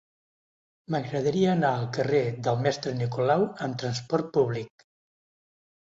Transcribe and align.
M'agradaria 0.95 1.51
anar 1.51 1.71
al 1.73 1.85
carrer 1.99 2.23
del 2.49 2.59
Mestre 2.65 2.97
Nicolau 3.05 3.47
amb 3.69 3.81
trasport 3.87 4.37
públic. 4.41 4.91